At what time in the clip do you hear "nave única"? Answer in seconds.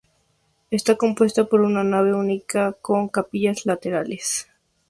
1.83-2.73